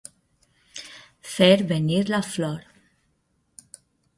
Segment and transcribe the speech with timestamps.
[1.35, 2.57] Fer venir la flor.